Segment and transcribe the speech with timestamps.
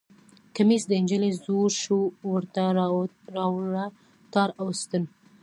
[0.55, 1.99] کمیس د نجلۍ زوړ شو
[2.31, 2.63] ورته
[3.35, 3.85] راوړه
[4.33, 5.03] تار او ستن